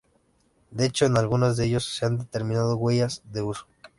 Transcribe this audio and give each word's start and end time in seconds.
De 0.71 0.83
hecho, 0.87 1.05
en 1.05 1.15
algunos 1.15 1.57
de 1.57 1.65
ellos 1.67 1.85
se 1.95 2.07
han 2.07 2.17
determinado 2.17 2.75
huellas 2.75 3.21
de 3.25 3.43
uso. 3.43 3.67